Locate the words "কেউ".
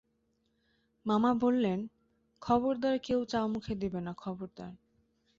2.99-3.19